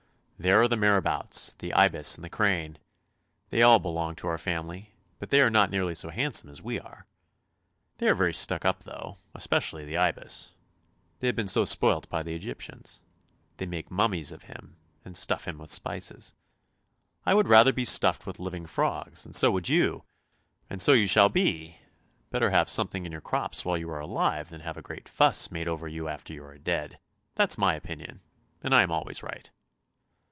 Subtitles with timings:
[0.41, 2.79] There are the marabouts, the ibis, and the crane.
[3.51, 6.79] They all belong to our family, but they are not nearly so handsome as we
[6.79, 7.05] are;
[7.97, 10.51] they are very stuck up though, especially the ibis,
[11.19, 13.01] they have been so spoilt by the Egyptians.
[13.57, 16.33] They make mummies of him, and stuff him with spices.
[17.23, 20.05] I would rather be stuffed with living frogs, and so would you,
[20.71, 21.77] and so you shall be!
[22.31, 25.51] Better have something in your crops while you are alive than have a great fuss
[25.51, 26.97] made over you after you are dead.
[27.35, 28.21] That is my opinion,
[28.63, 29.51] and I am always right."